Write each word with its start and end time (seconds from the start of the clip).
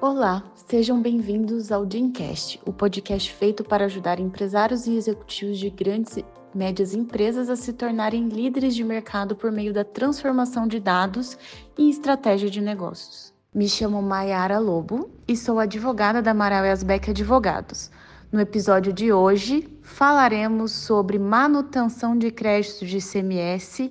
Olá, 0.00 0.44
sejam 0.54 1.02
bem-vindos 1.02 1.72
ao 1.72 1.84
Dreamcast, 1.84 2.60
o 2.64 2.72
podcast 2.72 3.32
feito 3.32 3.64
para 3.64 3.86
ajudar 3.86 4.20
empresários 4.20 4.86
e 4.86 4.94
executivos 4.94 5.58
de 5.58 5.68
grandes 5.70 6.16
e 6.18 6.24
médias 6.54 6.94
empresas 6.94 7.50
a 7.50 7.56
se 7.56 7.72
tornarem 7.72 8.28
líderes 8.28 8.76
de 8.76 8.84
mercado 8.84 9.34
por 9.34 9.50
meio 9.50 9.72
da 9.72 9.82
transformação 9.82 10.68
de 10.68 10.78
dados 10.78 11.36
e 11.76 11.90
estratégia 11.90 12.48
de 12.48 12.60
negócios. 12.60 13.34
Me 13.52 13.68
chamo 13.68 14.00
Mayara 14.00 14.60
Lobo 14.60 15.10
e 15.26 15.36
sou 15.36 15.58
advogada 15.58 16.22
da 16.22 16.30
Amaral 16.30 16.62
Asbeck 16.62 17.10
Advogados. 17.10 17.90
No 18.30 18.40
episódio 18.40 18.92
de 18.92 19.12
hoje, 19.12 19.68
falaremos 19.82 20.70
sobre 20.70 21.18
manutenção 21.18 22.16
de 22.16 22.30
créditos 22.30 22.88
de 22.88 23.00
CMS 23.00 23.90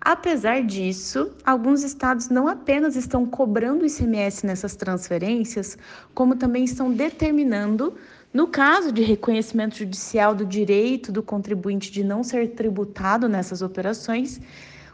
Apesar 0.00 0.62
disso, 0.62 1.30
alguns 1.44 1.84
estados 1.84 2.28
não 2.28 2.48
apenas 2.48 2.96
estão 2.96 3.24
cobrando 3.24 3.86
ICMS 3.86 4.46
nessas 4.46 4.74
transferências, 4.74 5.78
como 6.12 6.34
também 6.34 6.64
estão 6.64 6.90
determinando 6.90 7.94
no 8.32 8.46
caso 8.46 8.92
de 8.92 9.02
reconhecimento 9.02 9.76
judicial 9.76 10.34
do 10.34 10.46
direito 10.46 11.10
do 11.10 11.22
contribuinte 11.22 11.90
de 11.90 12.04
não 12.04 12.22
ser 12.22 12.50
tributado 12.50 13.28
nessas 13.28 13.60
operações, 13.60 14.40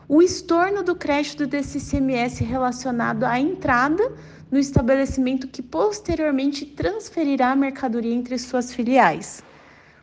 o 0.08 0.22
estorno 0.22 0.82
do 0.82 0.96
crédito 0.96 1.46
desse 1.46 1.76
ICMS 1.76 2.42
relacionado 2.42 3.24
à 3.24 3.38
entrada 3.38 4.10
no 4.50 4.58
estabelecimento 4.58 5.48
que 5.48 5.62
posteriormente 5.62 6.64
transferirá 6.64 7.50
a 7.50 7.56
mercadoria 7.56 8.14
entre 8.14 8.38
suas 8.38 8.72
filiais. 8.72 9.42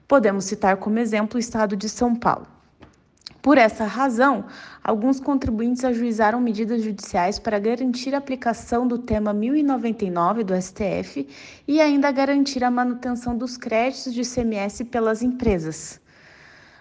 Podemos 0.07 0.45
citar 0.45 0.77
como 0.77 0.99
exemplo 0.99 1.37
o 1.37 1.39
estado 1.39 1.75
de 1.75 1.89
São 1.89 2.15
Paulo. 2.15 2.52
Por 3.43 3.57
essa 3.57 3.83
razão, 3.83 4.45
alguns 4.81 5.19
contribuintes 5.19 5.83
ajuizaram 5.83 6.39
medidas 6.39 6.81
judiciais 6.81 7.37
para 7.37 7.59
garantir 7.59 8.15
a 8.15 8.17
aplicação 8.17 8.87
do 8.87 8.97
tema 8.97 9.33
1099 9.33 10.45
do 10.45 10.55
STF 10.55 11.27
e 11.67 11.81
ainda 11.81 12.09
garantir 12.09 12.63
a 12.63 12.71
manutenção 12.71 13.37
dos 13.37 13.57
créditos 13.57 14.13
de 14.13 14.21
ICMS 14.21 14.85
pelas 14.85 15.21
empresas. 15.21 15.99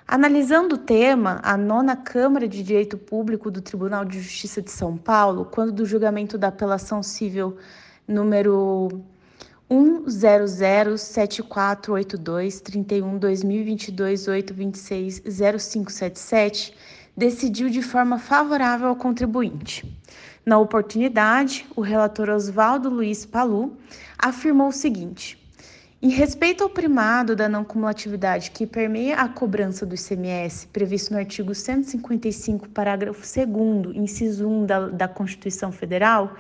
Analisando 0.07 0.77
o 0.77 0.79
tema, 0.79 1.41
a 1.43 1.57
nona 1.57 1.97
Câmara 1.97 2.47
de 2.47 2.63
Direito 2.63 2.97
Público 2.97 3.51
do 3.51 3.61
Tribunal 3.61 4.05
de 4.05 4.21
Justiça 4.21 4.63
de 4.63 4.71
São 4.71 4.97
Paulo, 4.97 5.45
quando 5.47 5.73
do 5.73 5.85
julgamento 5.85 6.39
da 6.39 6.47
apelação 6.47 7.03
civil 7.03 7.57
número 8.07 9.03
1007482 10.06 12.61
31 12.61 13.19
2022 13.19 14.28
826 14.28 15.20
0577 15.20 16.75
decidiu 17.17 17.71
de 17.71 17.82
forma 17.82 18.19
favorável 18.19 18.88
ao 18.88 18.97
contribuinte. 18.97 19.84
Na 20.44 20.59
oportunidade, 20.59 21.65
o 21.77 21.81
relator 21.81 22.28
Oswaldo 22.31 22.91
Luiz 22.91 23.25
Palu 23.25 23.77
afirmou 24.19 24.66
o 24.69 24.72
seguinte: 24.72 25.41
em 26.04 26.09
respeito 26.09 26.65
ao 26.65 26.69
primado 26.69 27.37
da 27.37 27.48
não 27.48 27.62
cumulatividade 27.62 28.50
que 28.50 28.66
permeia 28.66 29.19
a 29.19 29.28
cobrança 29.28 29.87
do 29.87 29.94
ICMS, 29.94 30.66
previsto 30.66 31.12
no 31.12 31.19
artigo 31.21 31.54
155, 31.54 32.69
parágrafo 32.71 33.21
2, 33.21 33.97
inciso 33.97 34.48
1 34.48 34.66
da, 34.66 34.88
da 34.88 35.06
Constituição 35.06 35.71
Federal, 35.71 36.34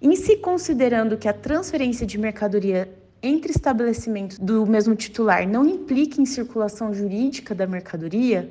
em 0.00 0.14
se 0.14 0.36
considerando 0.36 1.16
que 1.16 1.28
a 1.28 1.32
transferência 1.32 2.06
de 2.06 2.18
mercadoria 2.18 2.88
entre 3.22 3.50
estabelecimentos 3.50 4.38
do 4.38 4.64
mesmo 4.64 4.94
titular 4.94 5.46
não 5.46 5.66
implica 5.66 6.20
em 6.20 6.26
circulação 6.26 6.94
jurídica 6.94 7.54
da 7.54 7.66
mercadoria, 7.66 8.50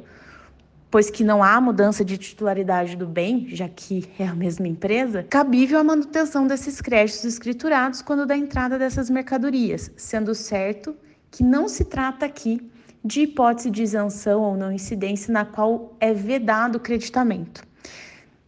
pois 0.92 1.10
que 1.10 1.24
não 1.24 1.42
há 1.44 1.60
mudança 1.60 2.04
de 2.04 2.18
titularidade 2.18 2.96
do 2.96 3.06
bem, 3.06 3.48
já 3.50 3.70
que 3.70 4.10
é 4.20 4.26
a 4.28 4.36
mesma 4.36 4.68
empresa, 4.68 5.24
cabível 5.24 5.80
a 5.80 5.84
manutenção 5.84 6.48
desses 6.48 6.82
créditos 6.82 7.24
escriturados 7.24 8.02
quando 8.02 8.26
da 8.26 8.36
entrada 8.36 8.78
dessas 8.78 9.10
mercadorias, 9.10 9.92
sendo 9.96 10.36
certo 10.36 10.96
que 11.32 11.44
não 11.44 11.68
se 11.68 11.86
trata 11.86 12.26
aqui 12.26 12.70
de 13.04 13.22
hipótese 13.22 13.70
de 13.70 13.84
isenção 13.84 14.42
ou 14.42 14.58
não 14.58 14.72
incidência 14.72 15.32
na 15.32 15.46
qual 15.46 15.96
é 16.00 16.14
vedado 16.14 16.76
o 16.76 16.80
creditamento. 16.80 17.64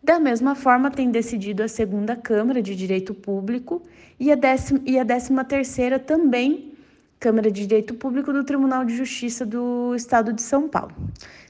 Da 0.10 0.20
mesma 0.20 0.56
forma, 0.56 0.90
tem 0.90 1.12
decidido 1.12 1.62
a 1.62 1.68
segunda 1.68 2.16
Câmara 2.16 2.64
de 2.64 2.76
Direito 2.76 3.14
Público 3.14 3.84
e 4.20 4.32
a, 4.32 4.36
décima, 4.36 4.82
e 4.84 4.98
a 4.98 5.04
décima 5.04 5.46
terceira 5.46 6.00
também 6.00 6.74
Câmara 7.20 7.52
de 7.52 7.62
Direito 7.68 7.94
Público 7.94 8.34
do 8.34 8.44
Tribunal 8.44 8.84
de 8.84 8.98
Justiça 8.98 9.46
do 9.46 9.94
Estado 9.94 10.34
de 10.34 10.42
São 10.42 10.68
Paulo. 10.68 10.96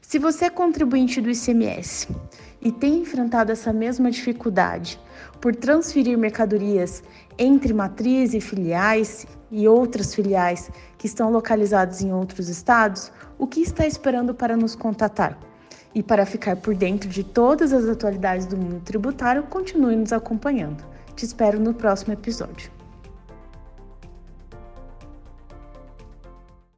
Se 0.01 0.19
você 0.19 0.43
é 0.43 0.49
contribuinte 0.49 1.21
do 1.21 1.29
ICMS 1.29 2.09
e 2.61 2.69
tem 2.69 2.97
enfrentado 2.97 3.49
essa 3.49 3.71
mesma 3.71 4.11
dificuldade 4.11 4.99
por 5.39 5.55
transferir 5.55 6.17
mercadorias 6.17 7.01
entre 7.37 7.73
matriz 7.73 8.33
e 8.33 8.41
filiais 8.41 9.25
e 9.49 9.69
outras 9.69 10.13
filiais 10.13 10.69
que 10.97 11.07
estão 11.07 11.31
localizadas 11.31 12.01
em 12.01 12.11
outros 12.11 12.49
estados, 12.49 13.09
o 13.37 13.47
que 13.47 13.61
está 13.61 13.87
esperando 13.87 14.33
para 14.33 14.57
nos 14.57 14.75
contatar? 14.75 15.48
E 15.93 16.03
para 16.03 16.25
ficar 16.25 16.55
por 16.57 16.75
dentro 16.75 17.09
de 17.09 17.23
todas 17.23 17.73
as 17.73 17.87
atualidades 17.87 18.45
do 18.45 18.55
mundo 18.55 18.81
tributário, 18.81 19.43
continue 19.43 19.95
nos 19.95 20.13
acompanhando. 20.13 20.83
Te 21.15 21.25
espero 21.25 21.59
no 21.59 21.73
próximo 21.73 22.13
episódio. 22.13 22.78